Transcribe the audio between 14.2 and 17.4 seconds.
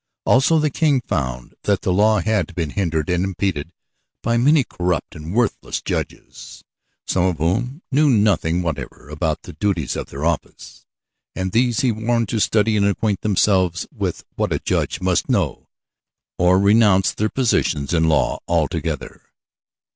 what a judge must know or renounce their